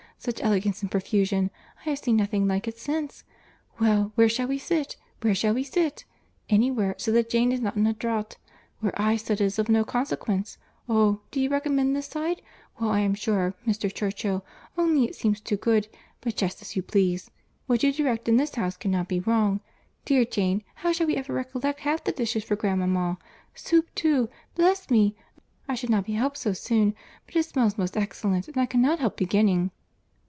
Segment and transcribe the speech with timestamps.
[0.23, 4.95] —Such elegance and profusion!—I have seen nothing like it since—Well, where shall we sit?
[5.21, 6.05] where shall we sit?
[6.47, 8.37] Anywhere, so that Jane is not in a draught.
[8.81, 10.59] Where I sit is of no consequence.
[10.87, 11.21] Oh!
[11.31, 13.91] do you recommend this side?—Well, I am sure, Mr.
[13.91, 17.31] Churchill—only it seems too good—but just as you please.
[17.65, 19.59] What you direct in this house cannot be wrong.
[20.05, 23.17] Dear Jane, how shall we ever recollect half the dishes for grandmama?
[23.55, 24.29] Soup too!
[24.53, 25.15] Bless me!
[25.67, 26.93] I should not be helped so soon,
[27.25, 29.71] but it smells most excellent, and I cannot help beginning."